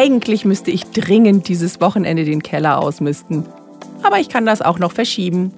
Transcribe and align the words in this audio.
Eigentlich 0.00 0.44
müsste 0.44 0.70
ich 0.70 0.84
dringend 0.84 1.48
dieses 1.48 1.80
Wochenende 1.80 2.24
den 2.24 2.40
Keller 2.40 2.78
ausmisten. 2.78 3.44
Aber 4.04 4.20
ich 4.20 4.28
kann 4.28 4.46
das 4.46 4.62
auch 4.62 4.78
noch 4.78 4.92
verschieben. 4.92 5.52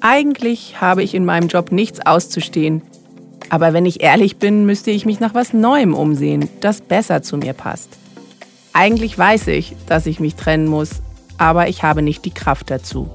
Eigentlich 0.00 0.80
habe 0.80 1.02
ich 1.02 1.12
in 1.12 1.24
meinem 1.24 1.48
Job 1.48 1.72
nichts 1.72 1.98
auszustehen. 2.06 2.82
Aber 3.50 3.72
wenn 3.72 3.84
ich 3.84 4.00
ehrlich 4.00 4.36
bin, 4.36 4.64
müsste 4.64 4.92
ich 4.92 5.06
mich 5.06 5.18
nach 5.18 5.34
was 5.34 5.54
Neuem 5.54 5.92
umsehen, 5.92 6.48
das 6.60 6.80
besser 6.80 7.22
zu 7.22 7.36
mir 7.36 7.52
passt. 7.52 7.88
Eigentlich 8.74 9.18
weiß 9.18 9.48
ich, 9.48 9.74
dass 9.88 10.06
ich 10.06 10.20
mich 10.20 10.36
trennen 10.36 10.68
muss, 10.68 11.02
aber 11.36 11.68
ich 11.68 11.82
habe 11.82 12.00
nicht 12.00 12.24
die 12.26 12.30
Kraft 12.30 12.70
dazu. 12.70 13.10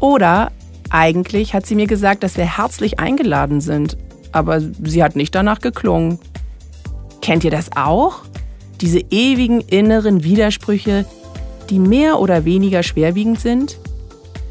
Oder 0.00 0.50
eigentlich 0.88 1.52
hat 1.52 1.66
sie 1.66 1.74
mir 1.74 1.86
gesagt, 1.86 2.22
dass 2.22 2.38
wir 2.38 2.56
herzlich 2.56 3.00
eingeladen 3.00 3.60
sind, 3.60 3.98
aber 4.32 4.62
sie 4.62 5.04
hat 5.04 5.14
nicht 5.14 5.34
danach 5.34 5.60
geklungen. 5.60 6.18
Kennt 7.20 7.44
ihr 7.44 7.50
das 7.50 7.68
auch? 7.76 8.22
Diese 8.82 8.98
ewigen 9.10 9.60
inneren 9.60 10.24
Widersprüche, 10.24 11.06
die 11.70 11.78
mehr 11.78 12.18
oder 12.18 12.44
weniger 12.44 12.82
schwerwiegend 12.82 13.40
sind? 13.40 13.78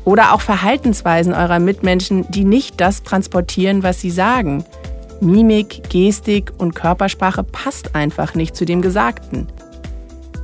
Oder 0.05 0.33
auch 0.33 0.41
Verhaltensweisen 0.41 1.33
eurer 1.33 1.59
Mitmenschen, 1.59 2.25
die 2.31 2.45
nicht 2.45 2.79
das 2.79 3.03
transportieren, 3.03 3.83
was 3.83 3.99
sie 3.99 4.09
sagen. 4.09 4.63
Mimik, 5.19 5.89
Gestik 5.89 6.53
und 6.57 6.73
Körpersprache 6.73 7.43
passt 7.43 7.93
einfach 7.93 8.33
nicht 8.33 8.55
zu 8.55 8.65
dem 8.65 8.81
Gesagten. 8.81 9.47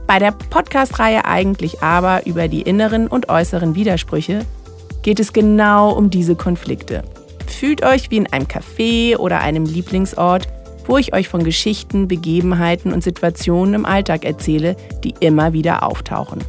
Bei 0.06 0.20
der 0.20 0.32
Podcast-Reihe 0.32 1.26
eigentlich 1.26 1.82
aber 1.82 2.28
über 2.28 2.48
die 2.48 2.62
inneren 2.62 3.08
und 3.08 3.30
äußeren 3.30 3.74
Widersprüche 3.74 4.46
geht 5.02 5.20
es 5.20 5.34
genau 5.34 5.92
um 5.92 6.10
diese 6.10 6.36
Konflikte. 6.36 7.04
Fühlt 7.48 7.84
euch 7.84 8.12
wie 8.12 8.18
in 8.18 8.32
einem 8.32 8.46
Café 8.46 9.18
oder 9.18 9.40
einem 9.40 9.66
Lieblingsort, 9.66 10.48
wo 10.88 10.98
ich 10.98 11.14
euch 11.14 11.28
von 11.28 11.44
Geschichten, 11.44 12.08
Begebenheiten 12.08 12.92
und 12.94 13.04
Situationen 13.04 13.74
im 13.74 13.86
Alltag 13.86 14.26
erzähle, 14.26 14.76
die 15.04 15.14
immer 15.20 15.54
wieder 15.54 15.84
auftauchen. 15.84 16.40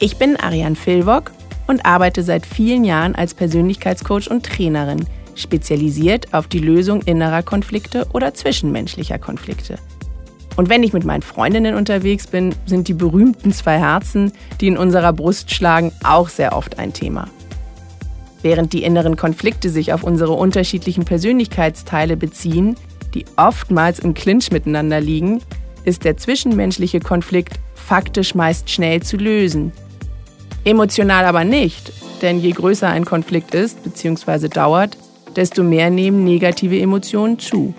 Ich 0.00 0.16
bin 0.16 0.36
Ariane 0.36 0.76
Filwock 0.76 1.32
und 1.66 1.86
arbeite 1.86 2.22
seit 2.22 2.46
vielen 2.46 2.84
Jahren 2.84 3.14
als 3.14 3.34
Persönlichkeitscoach 3.34 4.30
und 4.30 4.44
Trainerin, 4.44 5.06
spezialisiert 5.34 6.34
auf 6.34 6.48
die 6.48 6.58
Lösung 6.58 7.02
innerer 7.02 7.42
Konflikte 7.42 8.06
oder 8.12 8.34
zwischenmenschlicher 8.34 9.18
Konflikte. 9.18 9.76
Und 10.56 10.68
wenn 10.68 10.82
ich 10.82 10.92
mit 10.92 11.04
meinen 11.04 11.22
Freundinnen 11.22 11.76
unterwegs 11.76 12.26
bin, 12.26 12.52
sind 12.66 12.88
die 12.88 12.94
berühmten 12.94 13.52
zwei 13.52 13.78
Herzen, 13.78 14.32
die 14.60 14.66
in 14.66 14.76
unserer 14.76 15.12
Brust 15.12 15.54
schlagen, 15.54 15.92
auch 16.02 16.28
sehr 16.28 16.56
oft 16.56 16.80
ein 16.80 16.92
Thema. 16.92 17.28
Während 18.42 18.72
die 18.72 18.82
inneren 18.82 19.16
Konflikte 19.16 19.70
sich 19.70 19.92
auf 19.92 20.02
unsere 20.02 20.32
unterschiedlichen 20.32 21.04
Persönlichkeitsteile 21.04 22.16
beziehen, 22.16 22.76
die 23.14 23.24
oftmals 23.36 23.98
im 23.98 24.14
Clinch 24.14 24.50
miteinander 24.50 25.00
liegen, 25.00 25.40
ist 25.84 26.04
der 26.04 26.16
zwischenmenschliche 26.16 27.00
Konflikt 27.00 27.58
faktisch 27.74 28.34
meist 28.34 28.70
schnell 28.70 29.02
zu 29.02 29.16
lösen. 29.16 29.72
Emotional 30.64 31.24
aber 31.24 31.44
nicht, 31.44 31.92
denn 32.20 32.40
je 32.40 32.50
größer 32.50 32.88
ein 32.88 33.04
Konflikt 33.04 33.54
ist 33.54 33.82
bzw. 33.82 34.48
dauert, 34.48 34.96
desto 35.36 35.62
mehr 35.62 35.88
nehmen 35.88 36.24
negative 36.24 36.78
Emotionen 36.80 37.38
zu. 37.38 37.74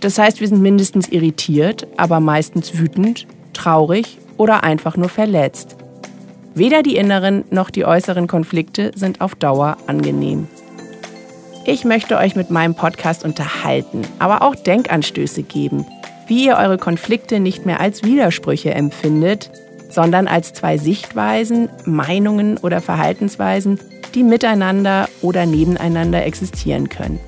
Das 0.00 0.18
heißt, 0.18 0.40
wir 0.40 0.48
sind 0.48 0.62
mindestens 0.62 1.08
irritiert, 1.08 1.86
aber 1.96 2.20
meistens 2.20 2.76
wütend, 2.78 3.26
traurig 3.52 4.18
oder 4.36 4.64
einfach 4.64 4.96
nur 4.96 5.08
verletzt. 5.08 5.76
Weder 6.54 6.82
die 6.82 6.96
inneren 6.96 7.44
noch 7.50 7.70
die 7.70 7.84
äußeren 7.84 8.26
Konflikte 8.26 8.92
sind 8.94 9.20
auf 9.20 9.34
Dauer 9.34 9.76
angenehm. 9.86 10.48
Ich 11.70 11.84
möchte 11.84 12.16
euch 12.18 12.34
mit 12.34 12.50
meinem 12.50 12.74
Podcast 12.74 13.24
unterhalten, 13.24 14.02
aber 14.18 14.42
auch 14.42 14.56
Denkanstöße 14.56 15.44
geben, 15.44 15.86
wie 16.26 16.46
ihr 16.46 16.56
eure 16.56 16.78
Konflikte 16.78 17.38
nicht 17.38 17.64
mehr 17.64 17.78
als 17.78 18.02
Widersprüche 18.02 18.74
empfindet, 18.74 19.52
sondern 19.88 20.26
als 20.26 20.52
zwei 20.52 20.78
Sichtweisen, 20.78 21.68
Meinungen 21.84 22.58
oder 22.58 22.80
Verhaltensweisen, 22.80 23.78
die 24.16 24.24
miteinander 24.24 25.08
oder 25.22 25.46
nebeneinander 25.46 26.26
existieren 26.26 26.88
können. 26.88 27.20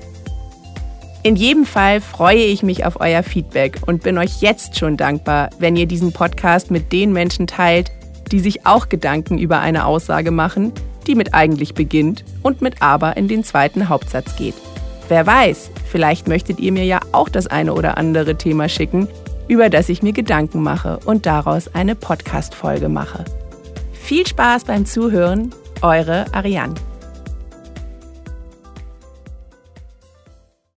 In 1.23 1.37
jedem 1.37 1.65
Fall 1.65 2.01
freue 2.01 2.43
ich 2.43 2.63
mich 2.63 2.85
auf 2.85 2.99
euer 2.99 3.23
Feedback 3.23 3.79
und 3.85 4.03
bin 4.03 4.17
euch 4.17 4.41
jetzt 4.41 4.77
schon 4.77 4.97
dankbar, 4.97 5.51
wenn 5.59 5.77
ihr 5.77 5.85
diesen 5.85 6.11
Podcast 6.11 6.69
mit 6.69 6.91
den 6.91 7.13
Menschen 7.13 7.47
teilt, 7.47 7.93
die 8.29 8.41
sich 8.41 8.65
auch 8.65 8.89
Gedanken 8.89 9.37
über 9.37 9.61
eine 9.61 9.85
Aussage 9.85 10.31
machen, 10.31 10.73
die 11.03 11.15
mit 11.15 11.33
eigentlich 11.33 11.73
beginnt 11.73 12.23
und 12.41 12.61
mit 12.61 12.81
aber 12.81 13.17
in 13.17 13.27
den 13.27 13.43
zweiten 13.43 13.89
Hauptsatz 13.89 14.35
geht. 14.35 14.55
Wer 15.09 15.27
weiß, 15.27 15.69
vielleicht 15.89 16.27
möchtet 16.27 16.59
ihr 16.59 16.71
mir 16.71 16.85
ja 16.85 16.99
auch 17.11 17.29
das 17.29 17.47
eine 17.47 17.73
oder 17.73 17.97
andere 17.97 18.37
Thema 18.37 18.69
schicken, 18.69 19.07
über 19.47 19.69
das 19.69 19.89
ich 19.89 20.01
mir 20.01 20.13
Gedanken 20.13 20.63
mache 20.63 20.99
und 21.05 21.25
daraus 21.25 21.73
eine 21.73 21.95
Podcast-Folge 21.95 22.89
mache. 22.89 23.25
Viel 23.91 24.25
Spaß 24.25 24.63
beim 24.65 24.85
Zuhören, 24.85 25.53
eure 25.81 26.25
Ariane. 26.33 26.75